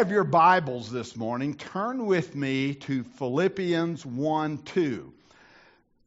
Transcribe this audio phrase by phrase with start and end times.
[0.00, 5.12] have your Bibles this morning, turn with me to Philippians 1 2.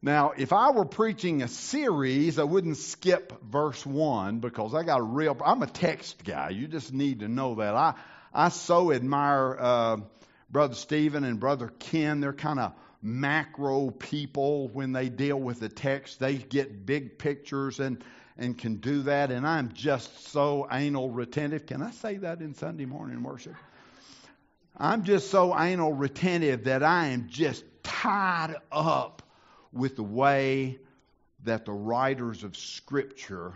[0.02, 4.98] Now, if I were preaching a series, I wouldn't skip verse 1 because I got
[4.98, 6.48] a real, I'm a text guy.
[6.48, 7.76] You just need to know that.
[7.76, 7.94] I,
[8.32, 9.96] I so admire uh,
[10.50, 12.20] Brother Stephen and Brother Ken.
[12.20, 16.18] They're kind of macro people when they deal with the text.
[16.18, 18.02] They get big pictures and,
[18.36, 19.30] and can do that.
[19.30, 21.66] And I'm just so anal retentive.
[21.66, 23.54] Can I say that in Sunday morning worship?
[24.76, 29.22] I'm just so anal retentive that I am just tied up
[29.72, 30.78] with the way
[31.44, 33.52] that the writers of Scripture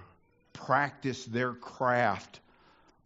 [0.52, 2.40] practice their craft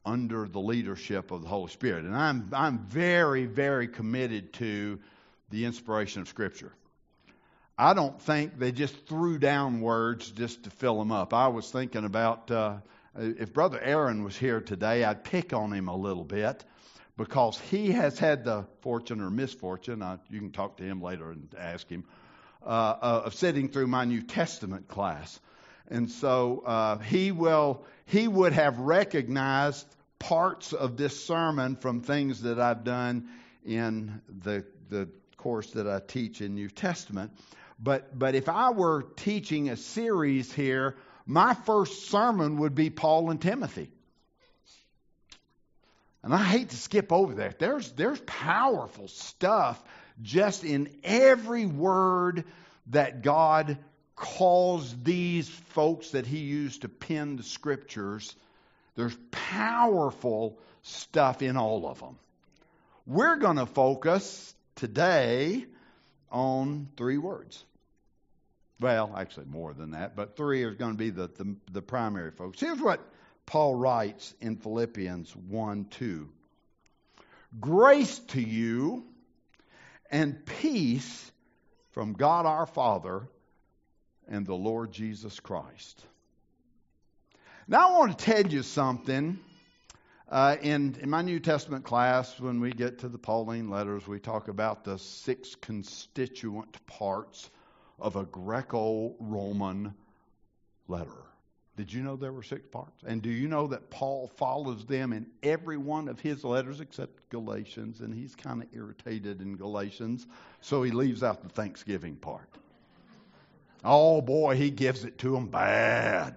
[0.04, 2.04] under the leadership of the Holy Spirit.
[2.04, 4.98] And I'm, I'm very, very committed to
[5.50, 6.72] the inspiration of Scripture.
[7.78, 11.32] I don't think they just threw down words just to fill them up.
[11.32, 12.76] I was thinking about uh,
[13.16, 16.64] if Brother Aaron was here today, I'd pick on him a little bit
[17.16, 21.30] because he has had the fortune or misfortune, uh, you can talk to him later
[21.30, 22.04] and ask him,
[22.64, 25.38] uh, uh, of sitting through my New Testament class.
[25.88, 29.86] And so uh, he will he would have recognized
[30.18, 33.28] parts of this sermon from things that I've done
[33.64, 35.08] in the the
[35.42, 37.32] course that I teach in New Testament.
[37.82, 43.30] But, but if I were teaching a series here, my first sermon would be Paul
[43.30, 43.90] and Timothy.
[46.22, 47.58] And I hate to skip over that.
[47.58, 49.82] There's, there's powerful stuff
[50.20, 52.44] just in every word
[52.88, 53.78] that God
[54.14, 58.34] calls these folks that He used to pen the scriptures.
[58.94, 62.18] There's powerful stuff in all of them.
[63.06, 65.66] We're going to focus today
[66.30, 67.64] on three words.
[68.80, 72.30] Well, actually, more than that, but three is going to be the, the, the primary
[72.30, 72.60] focus.
[72.60, 73.00] Here's what
[73.46, 76.28] Paul writes in Philippians 1 2.
[77.60, 79.04] Grace to you
[80.10, 81.30] and peace
[81.90, 83.28] from God our Father
[84.28, 86.02] and the Lord Jesus Christ.
[87.68, 89.38] Now, I want to tell you something
[90.32, 94.18] uh, in, in my New Testament class, when we get to the Pauline letters, we
[94.18, 97.50] talk about the six constituent parts
[98.00, 99.92] of a Greco Roman
[100.88, 101.31] letter.
[101.76, 103.02] Did you know there were six parts?
[103.06, 107.30] And do you know that Paul follows them in every one of his letters except
[107.30, 108.00] Galatians?
[108.00, 110.26] And he's kind of irritated in Galatians,
[110.60, 112.48] so he leaves out the Thanksgiving part.
[113.82, 116.34] Oh boy, he gives it to them bad.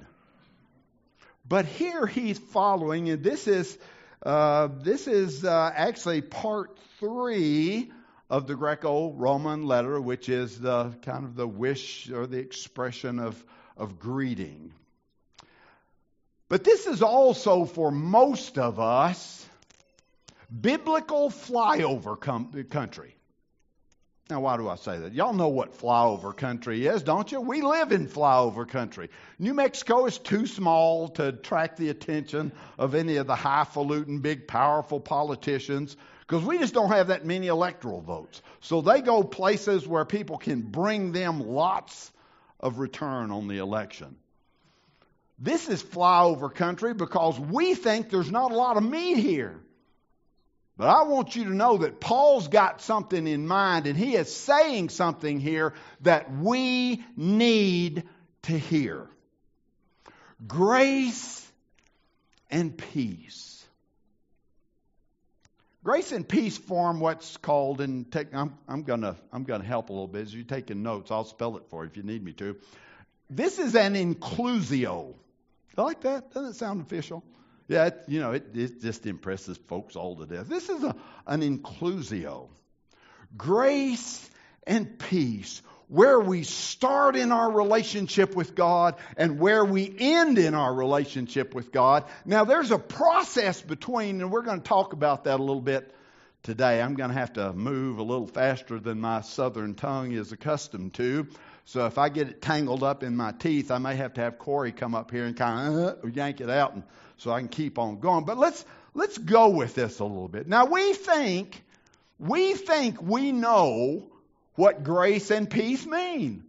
[1.47, 3.77] But here he's following, and this is
[4.23, 7.91] uh, this is uh, actually part three
[8.29, 13.43] of the Greco-Roman letter, which is the kind of the wish or the expression of
[13.77, 14.71] of greeting.
[16.55, 19.45] But this is also for most of us
[20.61, 23.13] biblical flyover com- country.
[24.29, 25.11] Now, why do I say that?
[25.11, 27.41] Y'all know what flyover country is, don't you?
[27.41, 29.09] We live in flyover country.
[29.37, 34.47] New Mexico is too small to attract the attention of any of the highfalutin, big,
[34.47, 38.41] powerful politicians because we just don't have that many electoral votes.
[38.61, 42.13] So they go places where people can bring them lots
[42.61, 44.15] of return on the election.
[45.37, 49.59] This is flyover country because we think there's not a lot of meat here.
[50.77, 54.33] But I want you to know that Paul's got something in mind, and he is
[54.35, 58.03] saying something here that we need
[58.43, 59.07] to hear
[60.45, 61.49] grace
[62.51, 63.65] and peace.
[65.83, 69.93] Grace and peace form what's called, and take, I'm, I'm going I'm gonna help a
[69.93, 70.23] little bit.
[70.23, 72.57] As you're taking notes, I'll spell it for you if you need me to.
[73.29, 75.13] This is an inclusio.
[75.77, 76.31] I like that?
[76.31, 77.23] Doesn't it sound official?
[77.67, 80.47] Yeah, it, you know, it, it just impresses folks all to death.
[80.47, 80.95] This is a,
[81.25, 82.49] an inclusio.
[83.35, 84.29] Grace
[84.67, 90.53] and peace, where we start in our relationship with God and where we end in
[90.53, 92.05] our relationship with God.
[92.23, 95.93] Now, there's a process between, and we're going to talk about that a little bit
[96.43, 96.81] today.
[96.81, 100.93] I'm going to have to move a little faster than my southern tongue is accustomed
[100.95, 101.27] to.
[101.65, 104.37] So if I get it tangled up in my teeth, I may have to have
[104.37, 106.83] Corey come up here and kind of uh, yank it out and
[107.17, 108.23] so I can keep on going.
[108.23, 108.63] But let's
[108.93, 110.47] let's go with this a little bit.
[110.47, 111.63] Now we think
[112.19, 114.03] we think we know
[114.53, 116.43] what grace and peace mean.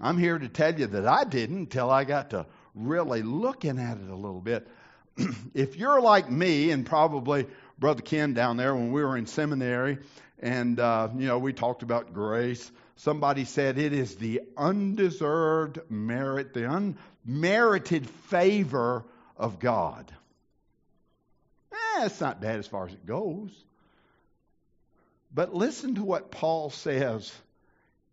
[0.00, 3.98] I'm here to tell you that I didn't until I got to really looking at
[3.98, 4.66] it a little bit.
[5.54, 7.46] if you're like me and probably
[7.78, 9.98] Brother Ken down there when we were in seminary,
[10.42, 12.70] and uh, you know we talked about grace.
[12.96, 16.94] Somebody said it is the undeserved merit, the
[17.26, 19.04] unmerited favor
[19.36, 20.12] of God.
[21.72, 23.50] eh, it's not bad as far as it goes.
[25.34, 27.32] But listen to what Paul says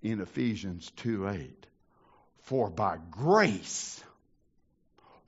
[0.02, 1.66] in Ephesians 2 8.
[2.44, 4.02] For by grace,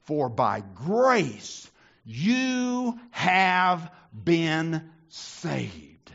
[0.03, 1.69] for by grace
[2.05, 6.11] you have been saved.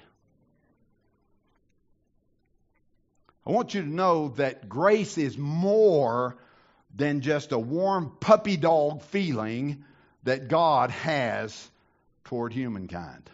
[3.46, 6.37] I want you to know that grace is more
[6.94, 9.84] than just a warm puppy dog feeling
[10.25, 11.70] that God has
[12.25, 13.31] toward humankind.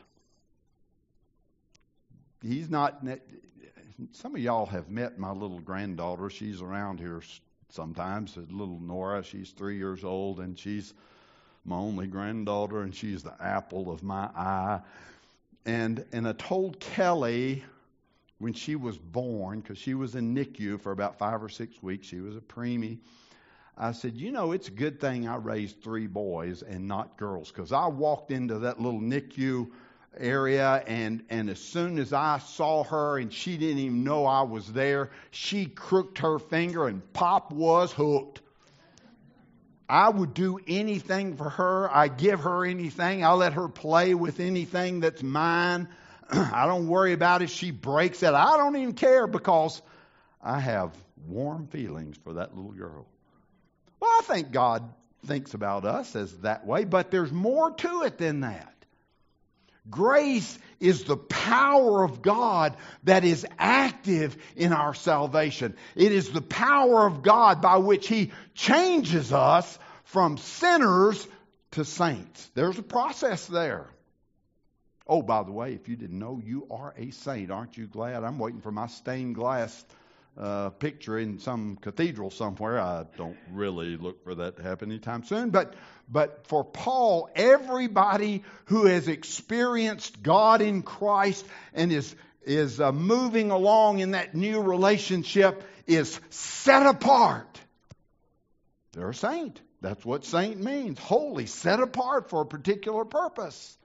[2.43, 3.03] He's not.
[4.13, 6.29] Some of y'all have met my little granddaughter.
[6.29, 7.23] She's around here
[7.71, 8.37] sometimes.
[8.37, 10.93] Little Nora, she's three years old, and she's
[11.65, 14.81] my only granddaughter, and she's the apple of my eye.
[15.65, 17.65] And and I told Kelly
[18.43, 22.09] when she was born, because she was in NICU for about five or six weeks,
[22.09, 22.99] she was a preemie.
[23.79, 27.53] I said, You know, it's a good thing I raised three boys and not girls,
[27.53, 29.71] because I walked into that little NICU
[30.19, 34.43] area, and, and as soon as I saw her and she didn't even know I
[34.43, 38.41] was there, she crooked her finger, and Pop was hooked.
[39.89, 41.89] I would do anything for her.
[41.95, 43.25] I give her anything.
[43.25, 45.87] I let her play with anything that's mine.
[46.53, 47.51] I don't worry about it.
[47.51, 48.33] she breaks it.
[48.33, 49.83] I don't even care because
[50.43, 50.93] I have
[51.29, 53.07] warm feelings for that little girl.
[54.01, 54.93] Well, I think God
[55.27, 58.69] thinks about us as that way, but there's more to it than that.
[59.91, 65.77] Grace is the power of God that is active in our salvation.
[65.97, 71.27] It is the power of God by which He changes us from sinners
[71.73, 72.51] to saints.
[72.55, 73.92] There's a process there.
[75.07, 77.51] Oh, by the way, if you didn't know, you are a saint.
[77.51, 78.25] Aren't you glad?
[78.25, 79.85] I'm waiting for my stained glass
[80.39, 82.81] uh, picture in some cathedral somewhere.
[82.81, 85.51] I don't really look for that to happen anytime soon.
[85.51, 85.75] But,
[86.09, 91.45] but for Paul, everybody who has experienced God in Christ
[91.75, 92.15] and is,
[92.45, 97.61] is uh, moving along in that new relationship is set apart.
[98.93, 99.61] They're a saint.
[99.81, 100.99] That's what saint means.
[100.99, 103.77] Holy, set apart for a particular purpose.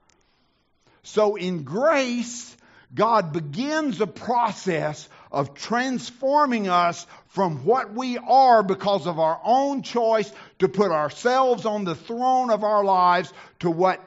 [1.08, 2.54] So in grace,
[2.94, 9.82] God begins a process of transforming us from what we are because of our own
[9.82, 14.04] choice to put ourselves on the throne of our lives to what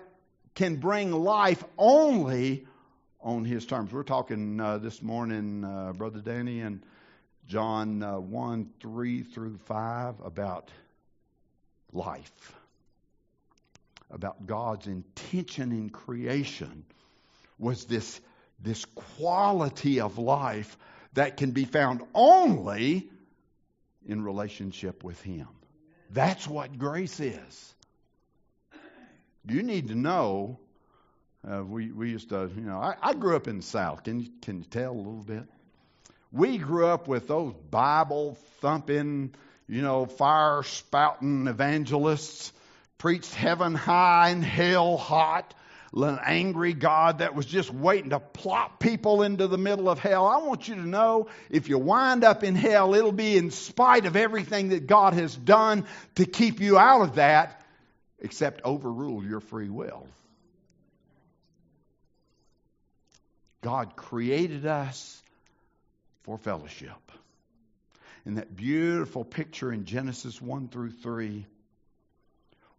[0.54, 2.68] can bring life only
[3.20, 3.92] on His terms.
[3.92, 6.84] We're talking uh, this morning, uh, Brother Danny, and
[7.48, 10.70] John uh, 1 3 through 5 about
[11.92, 12.54] life
[14.12, 16.84] about God's intention in creation
[17.58, 18.20] was this,
[18.62, 20.78] this quality of life
[21.14, 23.10] that can be found only
[24.06, 25.48] in relationship with Him.
[26.10, 27.74] That's what grace is.
[29.48, 30.60] You need to know.
[31.50, 34.04] Uh, we, we used to, you know, I, I grew up in the South.
[34.04, 35.44] Can you, can you tell a little bit?
[36.32, 39.34] We grew up with those Bible thumping,
[39.68, 42.54] you know, fire spouting evangelists
[43.02, 45.56] preached heaven high and hell hot,
[45.92, 50.28] an angry God that was just waiting to plop people into the middle of hell.
[50.28, 54.06] I want you to know if you wind up in hell, it'll be in spite
[54.06, 57.66] of everything that God has done to keep you out of that,
[58.20, 60.06] except overrule your free will.
[63.62, 65.20] God created us
[66.22, 67.12] for fellowship.
[68.28, 71.48] In that beautiful picture in Genesis 1 through 3,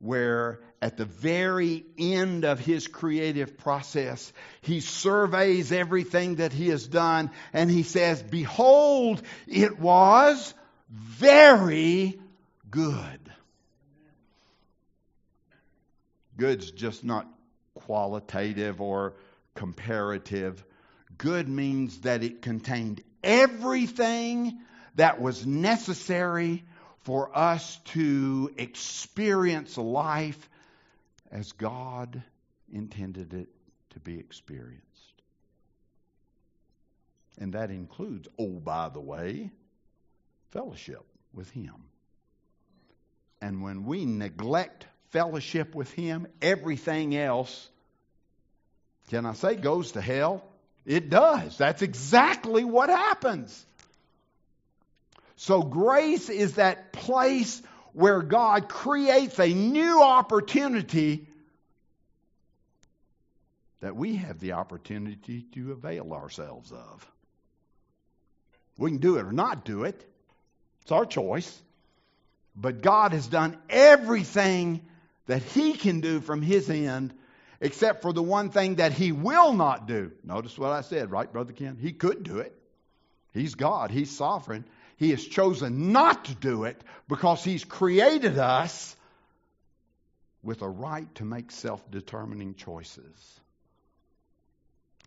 [0.02, 6.86] where at the very end of his creative process, he surveys everything that he has
[6.88, 10.52] done and he says, Behold, it was
[10.90, 12.20] very
[12.68, 13.20] good.
[16.36, 17.28] Good's just not
[17.74, 19.14] qualitative or
[19.54, 20.64] comparative.
[21.16, 24.58] Good means that it contained everything
[24.96, 26.64] that was necessary
[27.02, 30.48] for us to experience life
[31.30, 32.22] as God
[32.72, 33.48] intended it
[33.90, 34.82] to be experienced.
[37.38, 39.50] And that includes, oh, by the way,
[40.50, 41.74] fellowship with Him.
[43.40, 47.68] And when we neglect fellowship with Him, everything else,
[49.10, 50.44] can I say, goes to hell?
[50.84, 51.58] It does.
[51.58, 53.66] That's exactly what happens.
[55.36, 57.62] So grace is that place
[57.92, 61.26] where God creates a new opportunity
[63.80, 67.12] that we have the opportunity to avail ourselves of.
[68.78, 70.02] We can do it or not do it.
[70.82, 71.60] It's our choice.
[72.54, 74.82] But God has done everything
[75.26, 77.12] that He can do from His end,
[77.60, 80.12] except for the one thing that he will not do.
[80.24, 81.78] Notice what I said, right, Brother Ken?
[81.80, 82.56] He could do it.
[83.32, 84.64] He's God, He's sovereign.
[84.96, 88.96] He has chosen not to do it because He's created us
[90.42, 93.40] with a right to make self determining choices.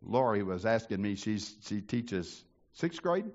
[0.03, 3.25] Lori was asking me, she's, she teaches sixth grade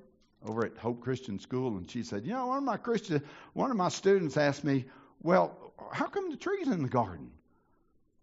[0.47, 3.71] over at Hope Christian School, and she said, You know, one of my Christian, one
[3.71, 4.87] of my students asked me,
[5.23, 5.57] Well,
[5.93, 7.31] how come the trees in the garden?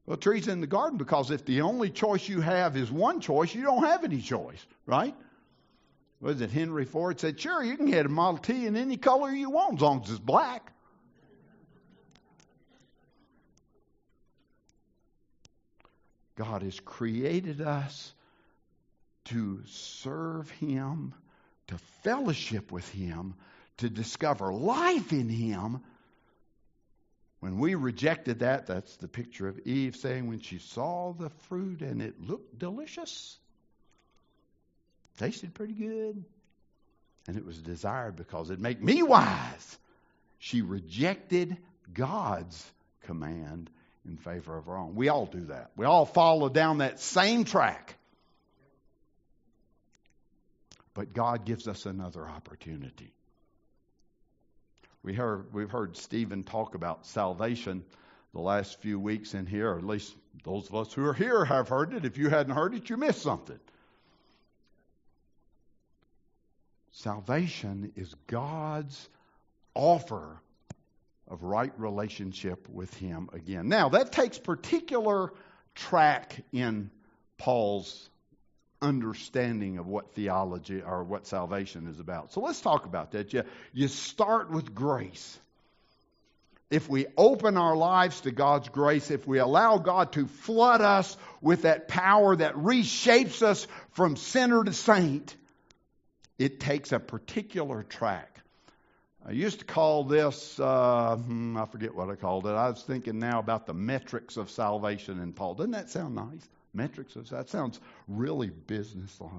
[0.05, 3.53] Well, trees in the garden because if the only choice you have is one choice,
[3.53, 5.13] you don't have any choice, right?
[6.19, 9.29] Was it Henry Ford said, Sure, you can get a Model T in any color
[9.29, 10.71] you want as long as it's black.
[16.35, 18.13] God has created us
[19.25, 21.13] to serve Him,
[21.67, 23.33] to fellowship with Him,
[23.77, 25.81] to discover life in Him.
[27.39, 31.81] When we rejected that, that's the picture of Eve saying when she saw the fruit
[31.81, 33.37] and it looked delicious,
[35.17, 36.23] tasted pretty good,
[37.27, 39.77] and it was desired because it'd make me wise.
[40.39, 41.57] She rejected
[41.93, 42.63] God's
[43.03, 43.69] command
[44.05, 44.95] in favor of her own.
[44.95, 45.71] We all do that.
[45.75, 47.95] We all follow down that same track.
[50.93, 53.13] But God gives us another opportunity.
[55.03, 57.83] We heard, we've heard Stephen talk about salvation
[58.33, 61.45] the last few weeks in here, or at least those of us who are here
[61.45, 62.05] have heard it.
[62.05, 63.59] If you hadn't heard it, you missed something.
[67.01, 69.07] Salvation is God's
[69.75, 70.41] offer
[71.27, 73.69] of right relationship with Him again.
[73.69, 75.31] Now, that takes particular
[75.75, 76.89] track in
[77.37, 78.09] Paul's
[78.81, 82.33] understanding of what theology or what salvation is about.
[82.33, 83.31] So let's talk about that.
[83.31, 85.39] You, you start with grace.
[86.71, 91.15] If we open our lives to God's grace, if we allow God to flood us
[91.41, 95.35] with that power that reshapes us from sinner to saint,
[96.37, 98.39] it takes a particular track.
[99.25, 102.51] I used to call this, uh, hmm, I forget what I called it.
[102.51, 105.55] I was thinking now about the metrics of salvation in Paul.
[105.55, 106.47] Doesn't that sound nice?
[106.73, 109.31] Metrics of that sounds really businesslike.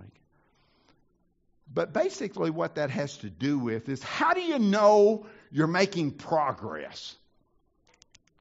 [1.72, 6.12] But basically, what that has to do with is how do you know you're making
[6.12, 7.16] progress?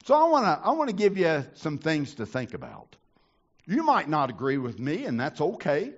[0.06, 2.96] So I want to I want to give you some things to think about.
[3.66, 5.94] You might not agree with me, and that's okay.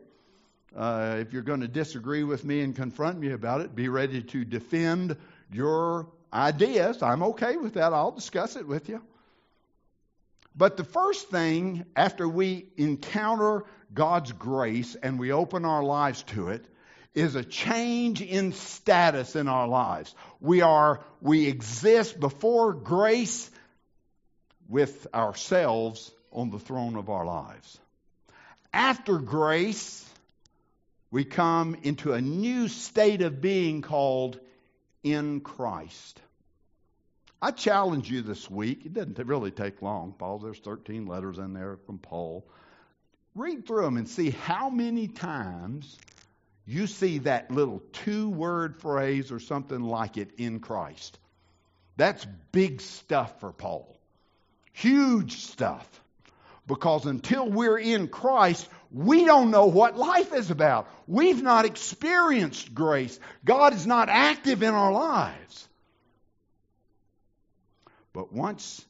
[0.75, 4.21] Uh, if you're going to disagree with me and confront me about it, be ready
[4.21, 5.17] to defend
[5.51, 7.01] your ideas.
[7.01, 7.93] I'm okay with that.
[7.93, 9.01] I'll discuss it with you.
[10.55, 16.49] But the first thing after we encounter God's grace and we open our lives to
[16.49, 16.65] it
[17.13, 20.13] is a change in status in our lives.
[20.39, 23.49] We are we exist before grace
[24.67, 27.79] with ourselves on the throne of our lives.
[28.71, 30.05] After grace,
[31.11, 34.39] we come into a new state of being called
[35.03, 36.21] in Christ.
[37.41, 38.85] I challenge you this week.
[38.85, 40.39] It doesn't really take long, Paul.
[40.39, 42.45] There's 13 letters in there from Paul.
[43.33, 45.97] Read through them and see how many times
[46.65, 51.17] you see that little two word phrase or something like it in Christ.
[51.95, 53.97] That's big stuff for Paul.
[54.73, 55.87] Huge stuff.
[56.67, 60.89] Because until we're in Christ, we don't know what life is about.
[61.07, 63.19] We've not experienced grace.
[63.45, 65.67] God is not active in our lives.
[68.13, 68.83] But once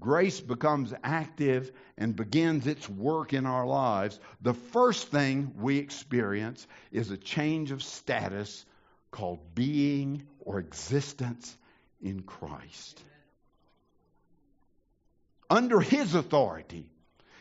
[0.00, 6.66] grace becomes active and begins its work in our lives, the first thing we experience
[6.90, 8.66] is a change of status
[9.12, 11.56] called being or existence
[12.02, 13.00] in Christ.
[15.48, 16.88] Under His authority,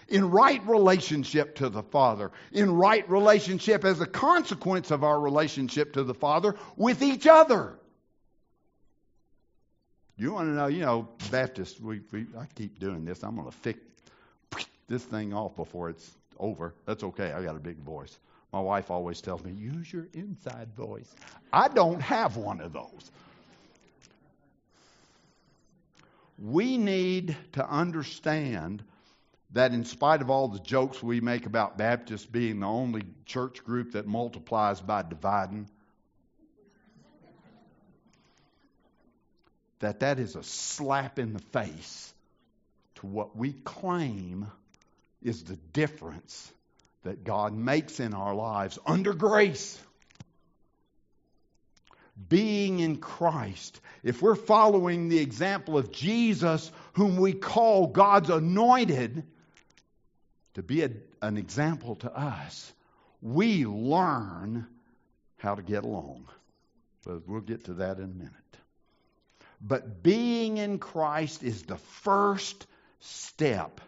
[0.07, 5.93] in right relationship to the Father, in right relationship as a consequence of our relationship
[5.93, 7.77] to the Father with each other.
[10.17, 13.23] You want to know, you know, Baptists, we, we I keep doing this.
[13.23, 13.79] I'm going to fix
[14.87, 16.73] this thing off before it's over.
[16.85, 17.31] That's okay.
[17.31, 18.19] I got a big voice.
[18.51, 21.15] My wife always tells me, use your inside voice.
[21.51, 23.11] I don't have one of those.
[26.37, 28.83] We need to understand
[29.53, 33.63] that in spite of all the jokes we make about Baptists being the only church
[33.63, 35.69] group that multiplies by dividing,
[39.79, 42.13] that that is a slap in the face
[42.95, 44.47] to what we claim
[45.21, 46.51] is the difference
[47.03, 49.79] that God makes in our lives under grace.
[52.29, 53.81] Being in Christ.
[54.03, 59.23] If we're following the example of Jesus, whom we call God's anointed,
[60.55, 60.89] to be a,
[61.21, 62.71] an example to us,
[63.21, 64.67] we learn
[65.37, 66.27] how to get along.
[67.05, 68.31] But we'll get to that in a minute.
[69.61, 72.67] But being in Christ is the first
[72.99, 73.81] step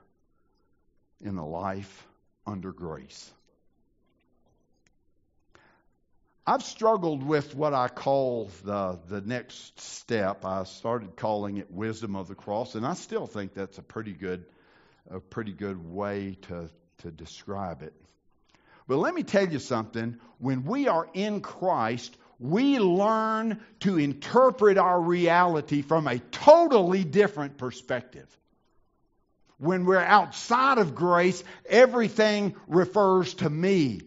[1.22, 2.08] in a life
[2.46, 3.32] under grace.
[6.48, 10.46] I've struggled with what I call the, the next step.
[10.46, 14.14] I started calling it wisdom of the cross, and I still think that's a pretty
[14.14, 14.46] good,
[15.10, 16.70] a pretty good way to,
[17.00, 17.94] to describe it.
[18.88, 20.18] But let me tell you something.
[20.38, 27.58] When we are in Christ, we learn to interpret our reality from a totally different
[27.58, 28.28] perspective.
[29.58, 34.02] When we're outside of grace, everything refers to me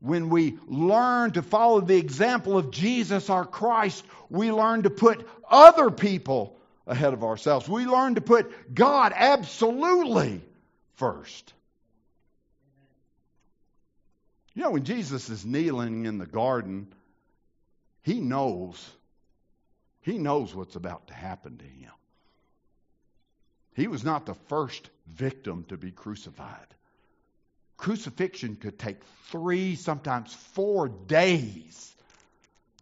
[0.00, 5.26] when we learn to follow the example of Jesus our Christ, we learn to put
[5.50, 6.55] other people
[6.86, 7.68] ahead of ourselves.
[7.68, 10.40] We learn to put God absolutely
[10.94, 11.52] first.
[14.54, 16.88] You know, when Jesus is kneeling in the garden,
[18.02, 18.88] he knows.
[20.00, 21.90] He knows what's about to happen to him.
[23.74, 26.66] He was not the first victim to be crucified.
[27.76, 28.96] Crucifixion could take
[29.30, 31.94] three, sometimes four days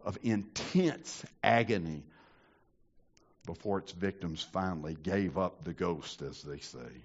[0.05, 2.03] of intense agony
[3.45, 7.03] before its victims finally gave up the ghost, as they say.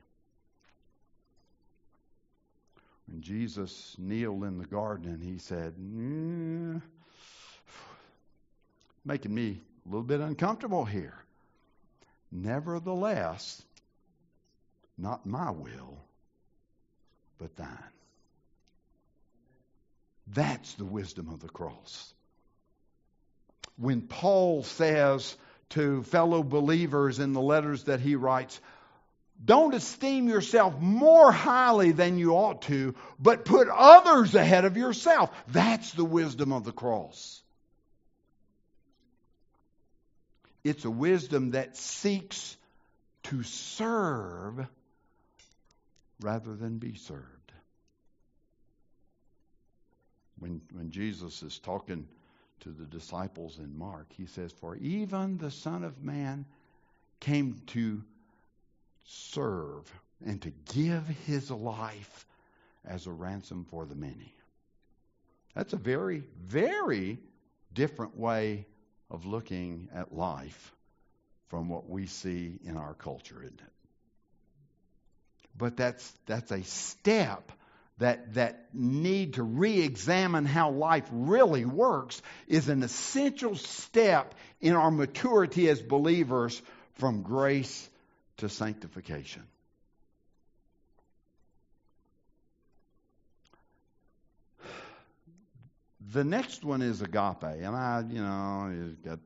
[3.06, 6.80] When Jesus kneeled in the garden, and he said, mm,
[9.04, 11.14] Making me a little bit uncomfortable here.
[12.30, 13.62] Nevertheless,
[14.96, 15.98] not my will
[17.38, 17.68] but thine.
[20.28, 22.12] That's the wisdom of the cross.
[23.76, 25.34] When Paul says
[25.70, 28.60] to fellow believers in the letters that he writes,
[29.42, 35.30] don't esteem yourself more highly than you ought to, but put others ahead of yourself.
[35.48, 37.42] That's the wisdom of the cross.
[40.62, 42.56] It's a wisdom that seeks
[43.24, 44.66] to serve
[46.20, 47.24] rather than be served.
[50.38, 52.06] When, when Jesus is talking
[52.60, 56.44] to the disciples in Mark, he says, For even the Son of Man
[57.20, 58.02] came to
[59.06, 59.92] serve
[60.24, 62.26] and to give his life
[62.84, 64.34] as a ransom for the many.
[65.54, 67.18] That's a very, very
[67.72, 68.66] different way
[69.10, 70.72] of looking at life
[71.48, 73.72] from what we see in our culture, isn't it?
[75.60, 77.52] but that's, that's a step
[78.00, 84.74] that, that need to re examine how life really works is an essential step in
[84.74, 86.60] our maturity as believers
[86.94, 87.88] from grace
[88.38, 89.42] to sanctification.
[96.12, 99.20] The next one is agape, and I, you know, you got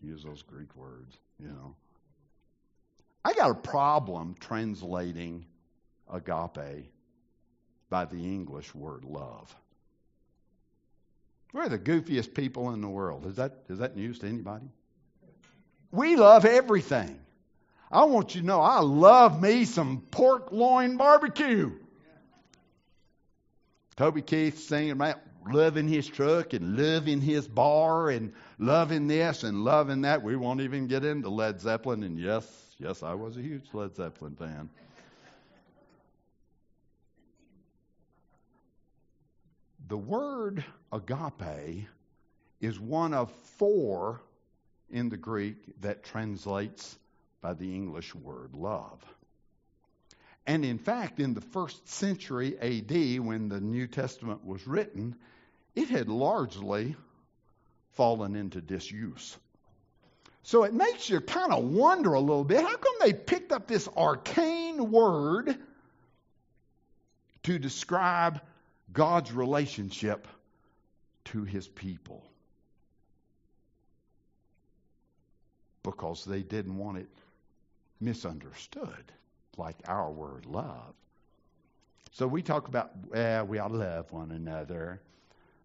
[0.00, 1.74] use those Greek words, you know.
[3.24, 5.46] I got a problem translating
[6.08, 6.92] agape
[7.90, 9.54] by the English word love.
[11.52, 13.26] We're the goofiest people in the world.
[13.26, 14.66] Is that, is that news to anybody?
[15.90, 17.18] We love everything.
[17.90, 21.72] I want you to know I love me some pork loin barbecue.
[23.96, 25.20] Toby Keith singing about
[25.50, 30.22] loving his truck and loving his bar and loving this and loving that.
[30.22, 32.02] We won't even get into Led Zeppelin.
[32.02, 32.46] And yes,
[32.78, 34.68] yes, I was a huge Led Zeppelin fan.
[39.88, 41.86] The word agape
[42.60, 44.20] is one of four
[44.90, 46.98] in the Greek that translates
[47.40, 49.02] by the English word love.
[50.46, 55.16] And in fact, in the first century AD, when the New Testament was written,
[55.74, 56.94] it had largely
[57.92, 59.38] fallen into disuse.
[60.42, 63.66] So it makes you kind of wonder a little bit how come they picked up
[63.66, 65.56] this arcane word
[67.44, 68.40] to describe
[68.92, 70.26] God's relationship
[71.26, 72.24] to his people
[75.82, 77.08] because they didn't want it
[78.00, 79.12] misunderstood
[79.56, 80.94] like our word love.
[82.12, 85.00] So we talk about, well, we ought to love one another.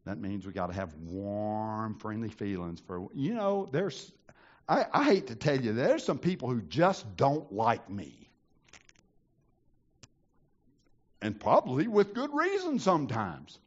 [0.05, 4.11] That means we got to have warm, friendly feelings for, you know, there's,
[4.67, 8.22] I, I hate to tell you, there's some people who just don't like me
[11.23, 13.57] and probably with good reason sometimes.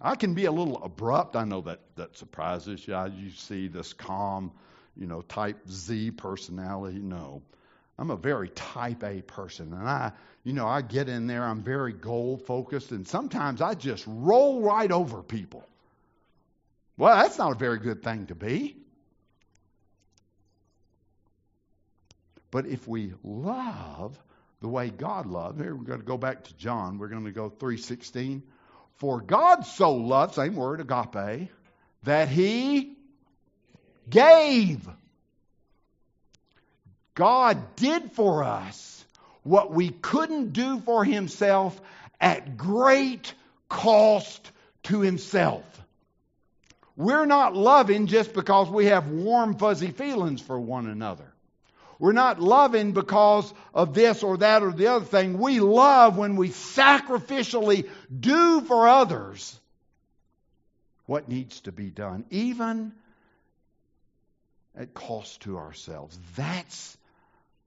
[0.00, 1.34] I can be a little abrupt.
[1.34, 2.94] I know that that surprises you.
[3.16, 4.52] You see this calm,
[4.96, 6.98] you know, type Z personality.
[6.98, 7.42] No,
[7.98, 10.12] I'm a very type A person, and I,
[10.44, 11.44] you know, I get in there.
[11.44, 15.66] I'm very goal focused, and sometimes I just roll right over people.
[16.98, 18.76] Well, that's not a very good thing to be.
[22.50, 24.18] But if we love
[24.62, 26.98] the way God loved, here we're going to go back to John.
[26.98, 28.42] We're going to go 316.
[28.94, 31.50] For God so loved, same word, agape,
[32.04, 32.96] that he
[34.08, 34.88] gave.
[37.14, 39.04] God did for us
[39.42, 41.78] what we couldn't do for himself
[42.20, 43.34] at great
[43.68, 44.50] cost
[44.84, 45.64] to himself.
[46.96, 51.31] We're not loving just because we have warm, fuzzy feelings for one another.
[52.02, 55.38] We're not loving because of this or that or the other thing.
[55.38, 59.56] We love when we sacrificially do for others
[61.06, 62.90] what needs to be done, even
[64.74, 66.18] at cost to ourselves.
[66.34, 66.98] That's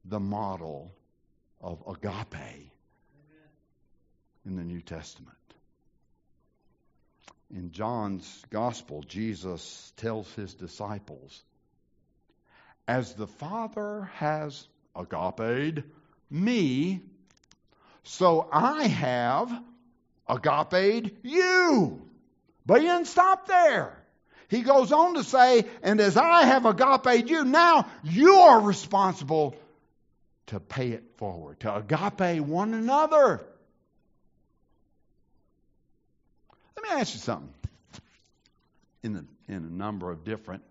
[0.03, 0.91] the model
[1.61, 2.73] of agape
[4.45, 5.37] in the New Testament.
[7.55, 11.41] In John's Gospel, Jesus tells his disciples,
[12.87, 15.83] As the Father has agape
[16.29, 17.01] me,
[18.03, 19.63] so I have
[20.27, 22.01] agape you.
[22.65, 23.97] But he didn't stop there.
[24.49, 29.55] He goes on to say, and as I have agape you, now you are responsible
[30.47, 33.43] to pay it forward, to agape one another.
[36.75, 37.49] Let me ask you something.
[39.01, 40.63] In, a, in a number of different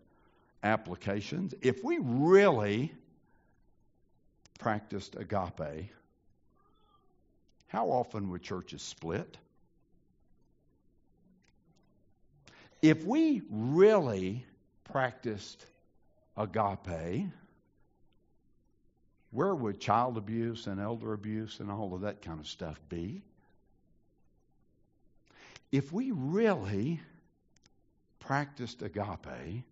[0.64, 2.92] applications, if we really
[4.58, 5.90] practiced agape,
[7.68, 9.36] how often would churches split?
[12.82, 14.44] If we really
[14.84, 15.66] practiced
[16.36, 17.26] agape,
[19.30, 23.22] where would child abuse and elder abuse and all of that kind of stuff be?
[25.72, 27.00] If we really
[28.20, 29.64] practiced agape,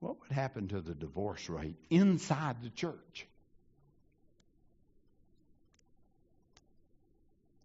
[0.00, 3.26] what would happen to the divorce rate inside the church?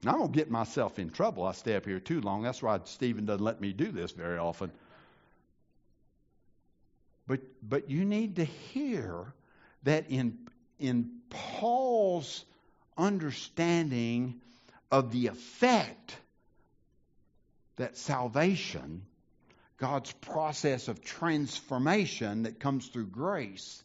[0.04, 1.46] Now, I don't get myself in trouble.
[1.46, 2.42] I stay up here too long.
[2.42, 4.72] That's why Stephen doesn't let me do this very often.
[7.28, 9.32] But, but you need to hear
[9.84, 10.40] that in,
[10.80, 12.44] in Paul's
[12.98, 14.42] understanding
[14.92, 16.18] of the effect
[17.78, 19.04] that salvation,
[19.82, 23.84] God's process of transformation that comes through grace,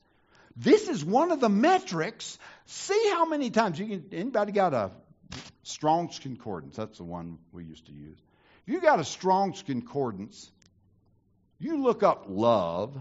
[0.54, 2.38] this is one of the metrics.
[2.66, 4.04] See how many times you can.
[4.12, 4.90] Anybody got a
[5.62, 6.76] Strong's Concordance?
[6.76, 8.18] That's the one we used to use.
[8.66, 10.50] If you got a Strong's Concordance,
[11.58, 12.94] you look up love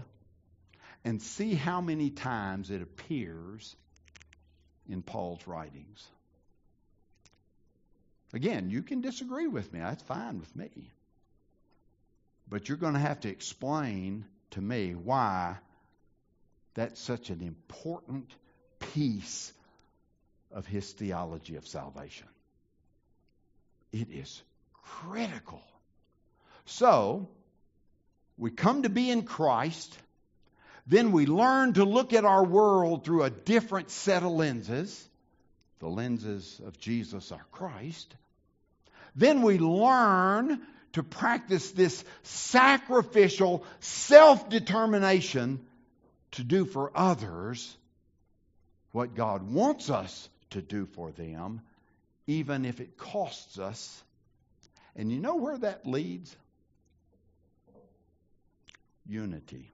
[1.04, 3.76] and see how many times it appears
[4.88, 6.02] in Paul's writings.
[8.32, 9.80] Again, you can disagree with me.
[9.80, 10.90] That's fine with me.
[12.48, 15.56] But you're going to have to explain to me why
[16.74, 18.30] that's such an important
[18.78, 19.52] piece
[20.52, 22.28] of his theology of salvation.
[23.92, 24.42] It is
[24.84, 25.62] critical.
[26.66, 27.28] So,
[28.38, 29.96] we come to be in Christ
[30.86, 35.08] then we learn to look at our world through a different set of lenses
[35.78, 38.16] the lenses of Jesus our Christ.
[39.14, 45.60] Then we learn to practice this sacrificial self determination
[46.32, 47.76] to do for others
[48.92, 51.60] what God wants us to do for them,
[52.26, 54.02] even if it costs us.
[54.94, 56.34] And you know where that leads?
[59.06, 59.70] Unity.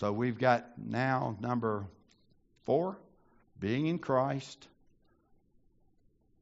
[0.00, 1.86] So we've got now number
[2.64, 2.98] four
[3.58, 4.68] being in Christ,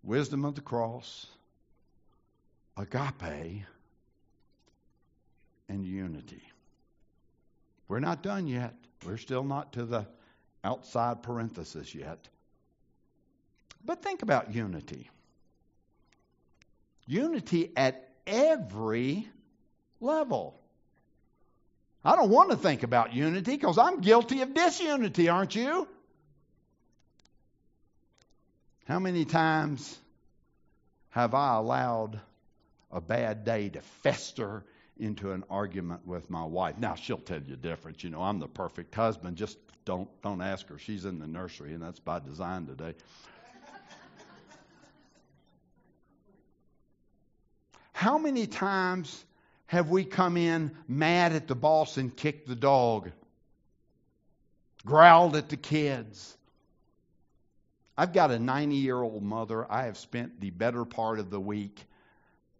[0.02, 1.26] wisdom of the cross,
[2.76, 3.64] agape,
[5.68, 6.42] and unity.
[7.88, 8.74] We're not done yet.
[9.04, 10.06] We're still not to the
[10.64, 12.28] outside parenthesis yet.
[13.84, 15.10] But think about unity.
[17.06, 19.28] Unity at every
[20.00, 20.58] level.
[22.04, 25.88] I don't want to think about unity because I'm guilty of disunity, aren't you?
[28.86, 29.98] How many times
[31.10, 32.20] have I allowed
[32.92, 34.64] a bad day to fester
[34.98, 36.78] into an argument with my wife?
[36.78, 38.04] Now she'll tell you different.
[38.04, 39.36] You know, I'm the perfect husband.
[39.36, 40.78] Just don't don't ask her.
[40.78, 42.94] She's in the nursery, and that's by design today.
[47.92, 49.24] How many times
[49.66, 53.12] have we come in mad at the boss and kicked the dog?
[54.84, 56.36] Growled at the kids?
[57.96, 59.70] I've got a 90 year old mother.
[59.70, 61.78] I have spent the better part of the week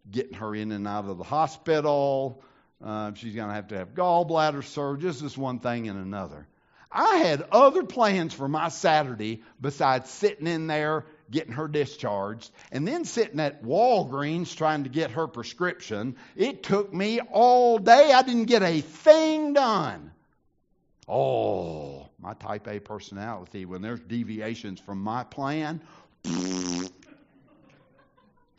[0.09, 2.43] getting her in and out of the hospital.
[2.83, 6.47] Uh, she's going to have to have gallbladder surgery, just this one thing and another.
[6.91, 12.87] I had other plans for my Saturday besides sitting in there getting her discharged and
[12.87, 16.15] then sitting at Walgreens trying to get her prescription.
[16.35, 18.11] It took me all day.
[18.13, 20.11] I didn't get a thing done.
[21.07, 25.81] Oh, my type A personality, when there's deviations from my plan,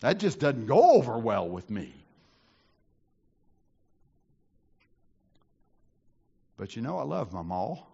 [0.04, 1.90] that just doesn't go over well with me.
[6.58, 7.90] But you know, I love my mall.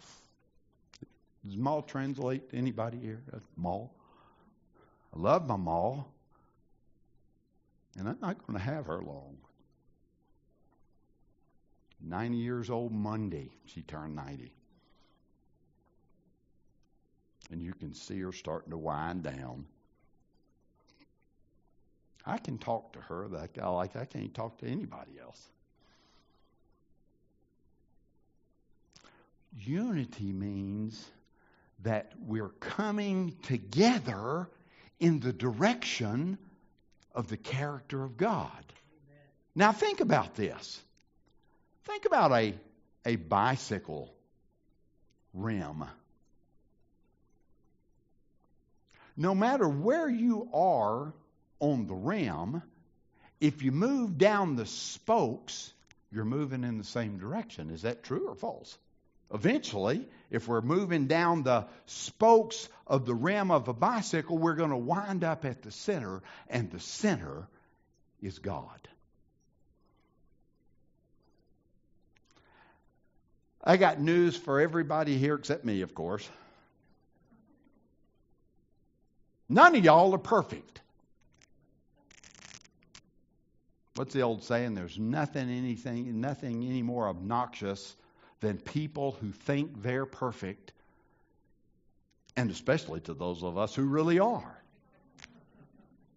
[1.45, 3.23] Does mall translate to anybody here?
[3.57, 3.95] Mall.
[5.15, 6.13] I love my mall.
[7.97, 9.37] And I'm not going to have her long.
[12.03, 14.53] 90 years old Monday, she turned 90.
[17.53, 19.65] And you can see her starting to wind down.
[22.27, 25.49] I can talk to her like I like I can't talk to anybody else.
[29.59, 31.05] Unity means
[31.83, 34.49] that we're coming together
[34.99, 36.39] in the direction
[37.15, 38.51] of the character of God.
[38.53, 39.25] Amen.
[39.55, 40.81] Now, think about this.
[41.85, 42.55] Think about a,
[43.05, 44.15] a bicycle
[45.35, 45.85] rim.
[49.17, 51.13] No matter where you are
[51.61, 52.63] on the rim,
[53.41, 55.73] if you move down the spokes,
[56.11, 57.71] you're moving in the same direction.
[57.71, 58.77] Is that true or false?
[59.33, 64.71] Eventually, if we're moving down the spokes of the rim of a bicycle, we're going
[64.71, 67.47] to wind up at the center, and the center
[68.21, 68.89] is God.
[73.63, 76.29] I got news for everybody here except me, of course.
[79.49, 80.81] None of y'all are perfect.
[84.01, 84.77] What's the old saying?
[84.77, 87.95] There's nothing, anything, nothing any more obnoxious
[88.41, 90.73] than people who think they're perfect,
[92.35, 94.59] and especially to those of us who really are.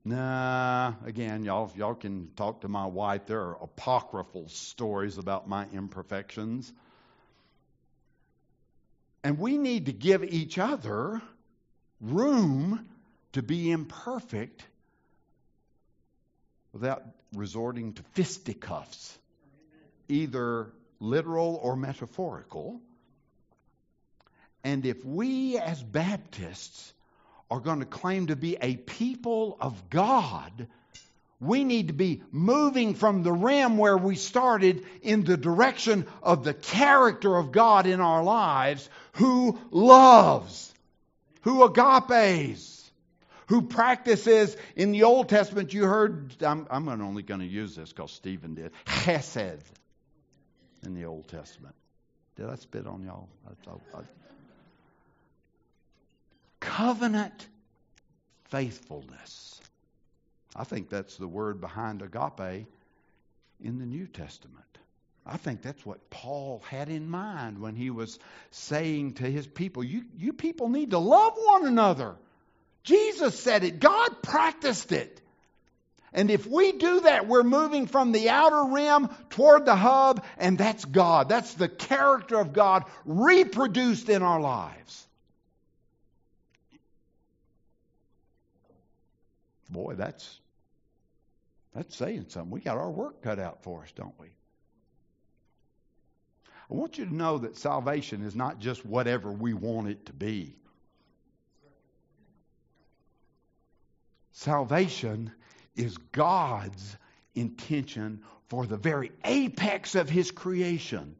[0.05, 3.25] Nah, again, y'all, y'all can talk to my wife.
[3.25, 6.71] There are apocryphal stories about my imperfections.
[9.25, 11.21] And we need to give each other
[11.99, 12.87] room
[13.33, 14.63] to be imperfect
[16.73, 19.17] without resorting to fisticuffs,
[20.09, 22.81] either literal or metaphorical.
[24.63, 26.93] And if we as Baptists
[27.51, 30.67] are going to claim to be a people of God,
[31.39, 36.43] we need to be moving from the rim where we started in the direction of
[36.43, 40.73] the character of God in our lives who loves,
[41.41, 42.72] who agapes,
[43.47, 45.73] who practices in the Old Testament.
[45.73, 49.61] You heard, I'm, I'm only going to use this because Stephen did, chesed
[50.85, 51.75] in the Old Testament.
[52.35, 53.29] Did I spit on y'all?
[53.47, 54.03] I, I, I,
[56.59, 57.47] covenant
[58.45, 59.61] faithfulness.
[60.55, 62.67] I think that's the word behind agape
[63.61, 64.63] in the New Testament.
[65.25, 68.19] I think that's what Paul had in mind when he was
[68.51, 72.15] saying to his people, you, you people need to love one another.
[72.83, 75.21] Jesus said it, God practiced it.
[76.13, 80.57] And if we do that, we're moving from the outer rim toward the hub, and
[80.57, 81.27] that's God.
[81.27, 85.07] That's the character of God reproduced in our lives.
[89.69, 90.39] Boy, that's
[91.73, 92.51] that's saying something.
[92.51, 94.27] We got our work cut out for us, don't we?
[96.69, 100.13] I want you to know that salvation is not just whatever we want it to
[100.13, 100.55] be.
[104.33, 105.31] Salvation
[105.75, 106.97] is God's
[107.35, 111.15] intention for the very apex of His creation.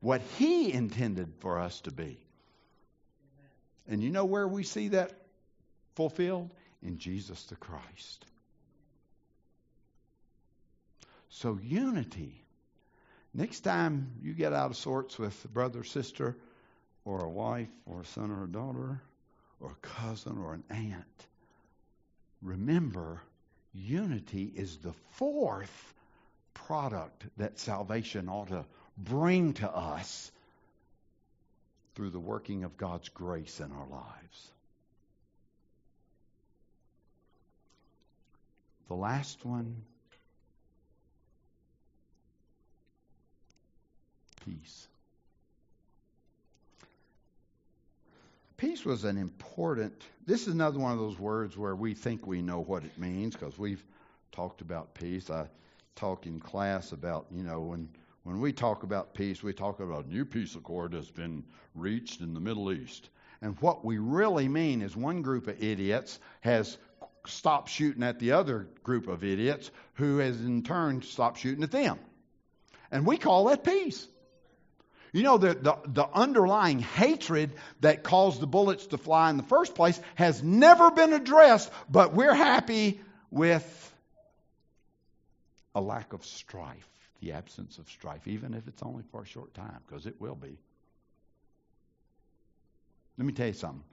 [0.00, 2.18] What He intended for us to be.
[3.88, 5.12] And you know where we see that
[5.94, 6.50] fulfilled?
[6.82, 8.24] In Jesus the Christ.
[11.30, 12.34] So, unity.
[13.34, 16.36] Next time you get out of sorts with a brother, sister,
[17.04, 19.02] or a wife, or a son or a daughter,
[19.60, 21.26] or a cousin or an aunt.
[22.42, 23.20] Remember,
[23.72, 25.94] unity is the fourth
[26.54, 28.64] product that salvation ought to
[28.98, 30.30] bring to us
[31.94, 34.50] through the working of God's grace in our lives.
[38.88, 39.82] The last one
[44.44, 44.86] peace.
[48.56, 49.92] Peace was an important,
[50.24, 53.34] this is another one of those words where we think we know what it means
[53.34, 53.84] because we've
[54.32, 55.28] talked about peace.
[55.28, 55.48] I
[55.94, 57.90] talk in class about, you know, when,
[58.22, 62.22] when we talk about peace, we talk about a new peace accord has been reached
[62.22, 63.10] in the Middle East.
[63.42, 66.78] And what we really mean is one group of idiots has
[67.26, 71.70] stopped shooting at the other group of idiots who has in turn stopped shooting at
[71.70, 71.98] them.
[72.90, 74.08] And we call that peace.
[75.16, 79.42] You know, the, the, the, underlying hatred that caused the bullets to fly in the
[79.42, 83.00] first place has never been addressed, but we're happy
[83.30, 83.94] with
[85.74, 86.86] a lack of strife,
[87.22, 90.34] the absence of strife, even if it's only for a short time, because it will
[90.34, 90.58] be.
[93.16, 93.84] Let me tell you something.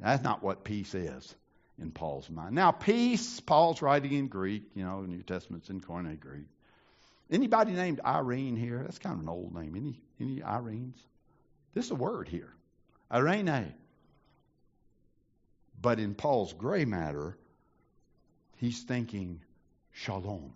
[0.00, 1.32] That's not what peace is
[1.80, 2.56] in Paul's mind.
[2.56, 6.48] Now, peace, Paul's writing in Greek, you know, New Testament's in Koine Greek.
[7.30, 8.82] Anybody named Irene here?
[8.82, 9.76] That's kind of an old name.
[9.76, 10.96] Any any Irenes?
[11.74, 12.52] This is a word here.
[13.12, 13.74] Irene.
[15.80, 17.36] But in Paul's gray matter,
[18.56, 19.40] he's thinking
[19.92, 20.54] shalom.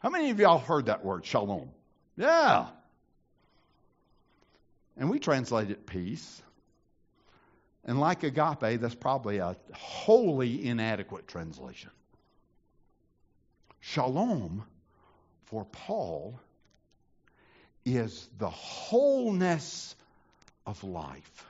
[0.00, 1.70] How many of y'all heard that word, shalom?
[2.16, 2.66] Yeah.
[4.96, 6.42] And we translate it peace.
[7.84, 11.90] And like agape, that's probably a wholly inadequate translation.
[13.80, 14.64] Shalom
[15.44, 16.40] for Paul
[17.84, 19.94] is the wholeness
[20.66, 21.46] of life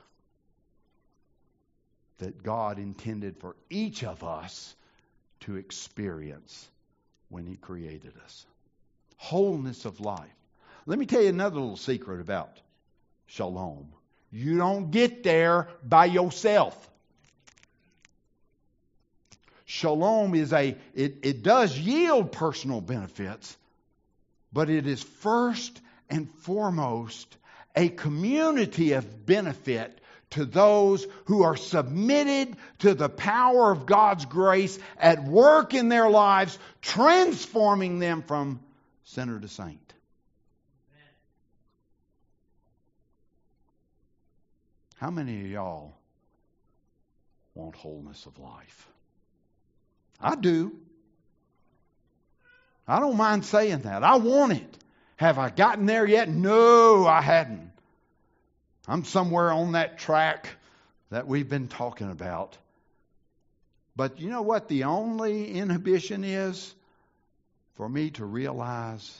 [2.18, 4.74] that God intended for each of us
[5.40, 6.68] to experience
[7.28, 8.46] when He created us.
[9.16, 10.20] Wholeness of life.
[10.86, 12.60] Let me tell you another little secret about
[13.26, 13.88] shalom.
[14.30, 16.90] You don't get there by yourself.
[19.64, 23.56] Shalom is a, it, it does yield personal benefits,
[24.52, 27.36] but it is first and foremost
[27.76, 34.78] a community of benefit to those who are submitted to the power of God's grace
[34.98, 38.60] at work in their lives, transforming them from
[39.04, 39.94] sinner to saint.
[44.96, 45.94] How many of y'all
[47.54, 48.88] want wholeness of life?
[50.20, 50.74] I do.
[52.88, 54.02] I don't mind saying that.
[54.02, 54.78] I want it.
[55.24, 56.28] Have I gotten there yet?
[56.28, 57.70] No, I hadn't.
[58.86, 60.50] I'm somewhere on that track
[61.08, 62.58] that we've been talking about.
[63.96, 66.74] But you know what the only inhibition is?
[67.76, 69.18] For me to realize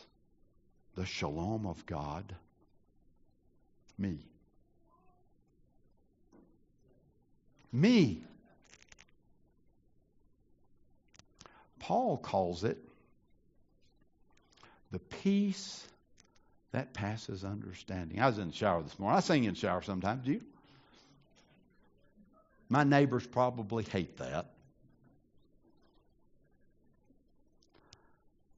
[0.95, 2.35] the shalom of God?
[3.97, 4.19] Me.
[7.73, 8.23] Me.
[11.79, 12.77] Paul calls it
[14.91, 15.89] the peace
[16.75, 18.21] that passes understanding.
[18.21, 19.17] I was in the shower this morning.
[19.17, 20.25] I sing in the shower sometimes.
[20.25, 20.41] Do you?
[22.69, 24.47] My neighbors probably hate that.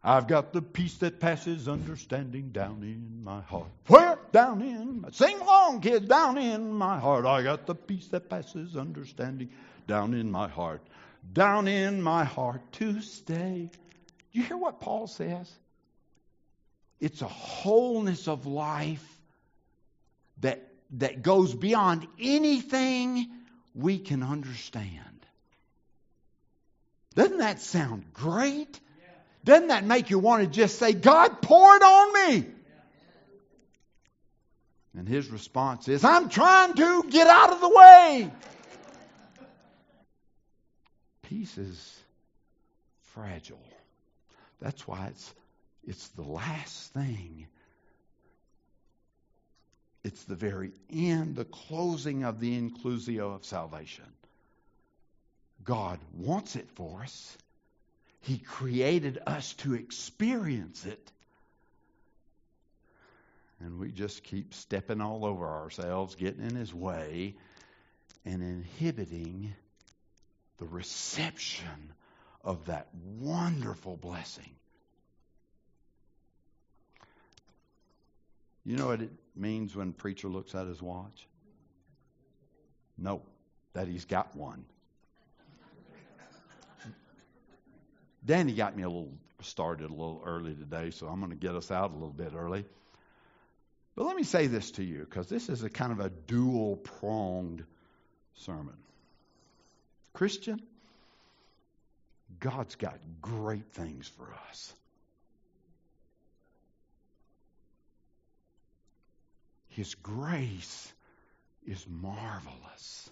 [0.02, 3.66] I've got the peace that passes understanding down in my heart.
[3.88, 4.18] Where?
[4.32, 7.26] Down in my sing along, kids, down in my heart.
[7.26, 9.50] I got the peace that passes understanding
[9.86, 10.80] down in my heart.
[11.34, 13.68] Down in my heart to stay.
[14.32, 15.52] You hear what Paul says?
[17.00, 19.04] It's a wholeness of life
[20.40, 23.28] that, that goes beyond anything
[23.74, 24.90] we can understand.
[27.14, 28.80] Doesn't that sound great?
[29.44, 32.46] Doesn't that make you want to just say, God, pour it on me?
[34.96, 38.30] And his response is, I'm trying to get out of the way.
[41.22, 42.00] Peace is
[43.02, 43.60] fragile.
[44.60, 45.34] That's why it's
[45.86, 47.46] it's the last thing.
[50.04, 54.04] It's the very end, the closing of the inclusio of salvation.
[55.64, 57.36] God wants it for us.
[58.20, 61.12] He created us to experience it.
[63.60, 67.34] And we just keep stepping all over ourselves, getting in His way,
[68.24, 69.54] and inhibiting
[70.58, 71.92] the reception
[72.44, 74.50] of that wonderful blessing.
[78.66, 81.28] You know what it means when a preacher looks at his watch?
[82.98, 83.22] No,
[83.74, 84.64] that he's got one.
[88.24, 89.12] Danny got me a little
[89.42, 92.32] started a little early today, so I'm going to get us out a little bit
[92.34, 92.64] early.
[93.94, 96.76] But let me say this to you, because this is a kind of a dual
[96.76, 97.64] pronged
[98.34, 98.76] sermon.
[100.12, 100.60] Christian,
[102.40, 104.74] God's got great things for us.
[109.76, 110.90] His grace
[111.66, 113.10] is marvelous.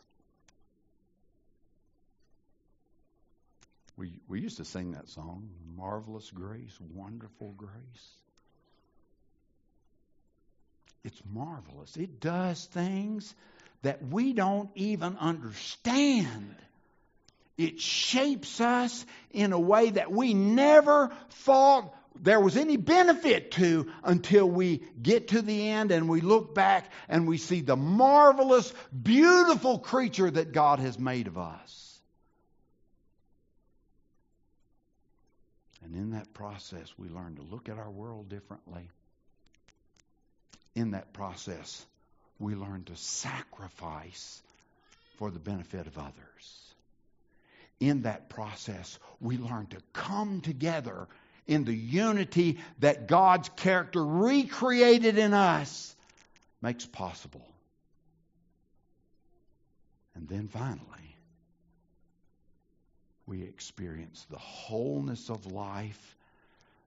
[3.98, 7.70] We, we used to sing that song, Marvelous Grace, Wonderful Grace.
[11.04, 11.98] It's marvelous.
[11.98, 13.34] It does things
[13.82, 16.56] that we don't even understand.
[17.58, 23.90] It shapes us in a way that we never thought there was any benefit to
[24.02, 28.72] until we get to the end and we look back and we see the marvelous,
[29.02, 32.00] beautiful creature that God has made of us.
[35.84, 38.88] And in that process, we learn to look at our world differently.
[40.74, 41.84] In that process,
[42.38, 44.42] we learn to sacrifice
[45.18, 46.14] for the benefit of others.
[47.80, 51.06] In that process, we learn to come together
[51.46, 55.94] in the unity that God's character recreated in us
[56.62, 57.46] makes possible.
[60.14, 60.80] And then finally,
[63.26, 66.16] we experience the wholeness of life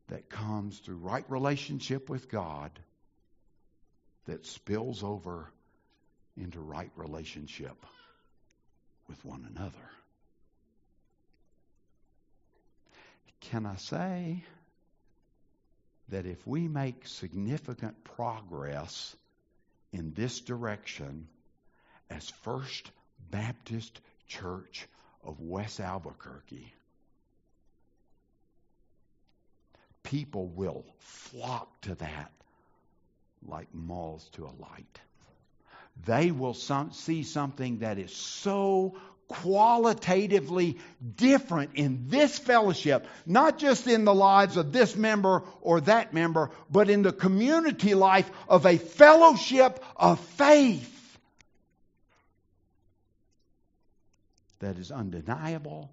[0.07, 2.71] that comes through right relationship with God
[4.25, 5.51] that spills over
[6.35, 7.75] into right relationship
[9.07, 9.73] with one another.
[13.41, 14.43] Can I say
[16.09, 19.15] that if we make significant progress
[19.91, 21.27] in this direction
[22.09, 22.91] as First
[23.29, 24.87] Baptist Church
[25.23, 26.73] of West Albuquerque,
[30.03, 32.31] people will flock to that
[33.45, 34.99] like moths to a light.
[36.05, 38.97] They will some, see something that is so
[39.27, 40.77] qualitatively
[41.15, 46.51] different in this fellowship, not just in the lives of this member or that member,
[46.71, 50.93] but in the community life of a fellowship of faith
[54.59, 55.91] that is undeniable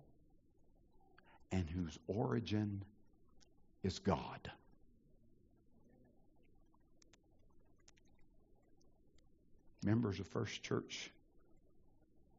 [1.52, 2.82] and whose origin
[3.82, 4.50] is God.
[9.84, 11.10] Members of First Church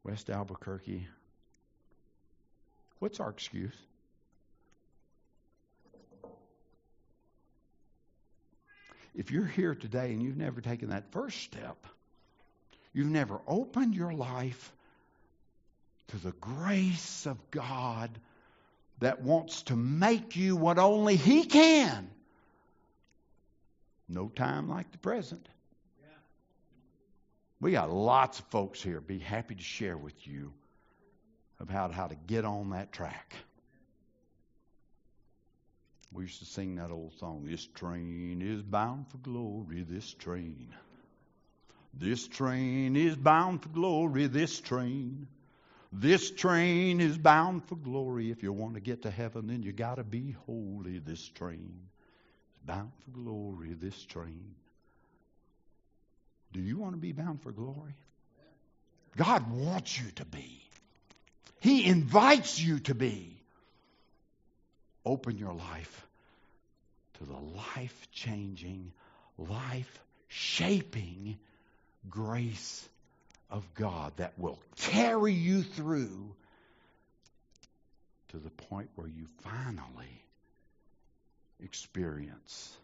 [0.06, 1.04] West Albuquerque.
[3.00, 3.74] What's our excuse?
[9.16, 11.88] If you're here today and you've never taken that first step,
[12.92, 14.72] you've never opened your life
[16.08, 18.10] to the grace of God
[19.00, 22.08] that wants to make you what only He can.
[24.08, 25.48] No time like the present.
[27.66, 29.00] We got lots of folks here.
[29.00, 30.52] Be happy to share with you
[31.58, 33.34] about how to get on that track.
[36.12, 40.68] We used to sing that old song, This train is bound for glory, this train.
[41.92, 45.26] This train is bound for glory, this train.
[45.90, 48.30] This train is bound for glory.
[48.30, 51.00] If you want to get to heaven, then you got to be holy.
[51.00, 51.80] This train
[52.52, 54.54] is bound for glory, this train.
[56.52, 57.94] Do you want to be bound for glory?
[59.16, 60.60] God wants you to be.
[61.60, 63.32] He invites you to be.
[65.04, 66.06] Open your life
[67.18, 67.38] to the
[67.76, 68.92] life changing,
[69.38, 71.38] life shaping
[72.10, 72.86] grace
[73.50, 76.34] of God that will carry you through
[78.28, 80.22] to the point where you finally
[81.62, 82.76] experience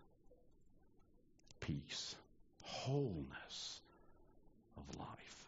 [1.60, 2.14] peace
[2.62, 3.80] wholeness
[4.76, 5.46] of life.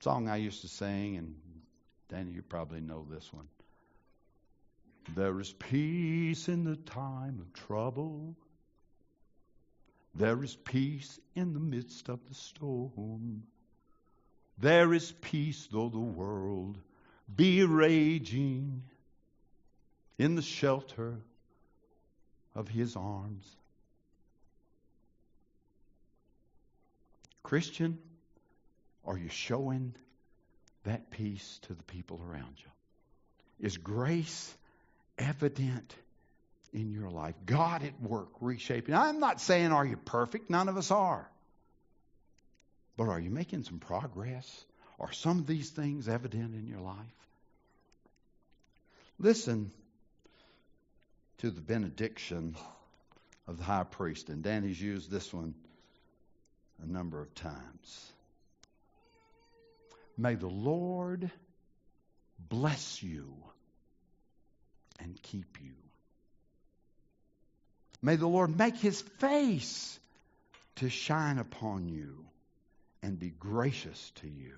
[0.00, 1.34] Song I used to sing, and
[2.08, 3.48] Danny, you probably know this one.
[5.14, 8.34] There is peace in the time of trouble.
[10.14, 13.42] There is peace in the midst of the storm.
[14.58, 16.78] There is peace though the world
[17.34, 18.82] be raging
[20.18, 21.16] in the shelter
[22.54, 23.56] of his arms.
[27.50, 27.98] Christian,
[29.04, 29.92] are you showing
[30.84, 33.66] that peace to the people around you?
[33.66, 34.54] Is grace
[35.18, 35.92] evident
[36.72, 37.34] in your life?
[37.44, 38.94] God at work reshaping.
[38.94, 40.48] I'm not saying are you perfect?
[40.48, 41.28] None of us are.
[42.96, 44.64] But are you making some progress?
[45.00, 47.26] Are some of these things evident in your life?
[49.18, 49.72] Listen
[51.38, 52.54] to the benediction
[53.48, 55.56] of the high priest, and Danny's used this one
[56.82, 58.12] a number of times.
[60.16, 61.30] May the Lord
[62.48, 63.32] bless you
[64.98, 65.72] and keep you.
[68.02, 69.98] May the Lord make his face
[70.76, 72.24] to shine upon you
[73.02, 74.54] and be gracious to you.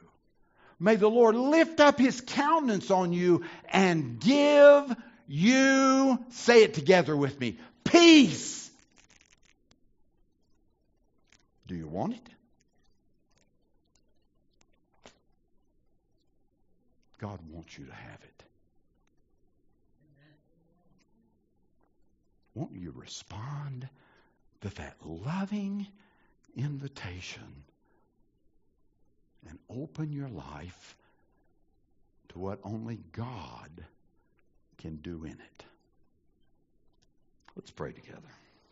[0.78, 4.96] May the Lord lift up his countenance on you and give
[5.28, 8.70] you, say it together with me, peace.
[11.72, 12.28] Do you want it?
[17.18, 18.44] God wants you to have it.
[22.54, 23.88] Won't you respond
[24.60, 25.86] to that loving
[26.54, 27.64] invitation
[29.48, 30.94] and open your life
[32.28, 33.70] to what only God
[34.76, 35.64] can do in it?
[37.56, 38.28] Let's pray together.